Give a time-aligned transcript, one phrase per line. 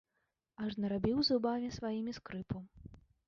[0.63, 2.57] Аж нарабіў зубамі сваімі скрыпу.